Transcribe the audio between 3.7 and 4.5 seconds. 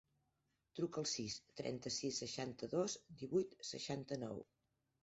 seixanta-nou.